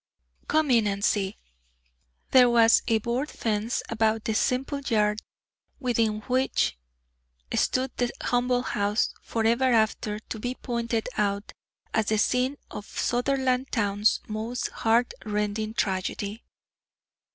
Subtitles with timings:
[0.47, 1.37] "Come in and see."
[2.31, 5.21] There was a board fence about the simple yard
[5.79, 6.75] within which
[7.53, 11.51] stood the humble house forever after to be pointed out
[11.93, 16.43] as the scene of Sutherlandtown's most heart rending tragedy.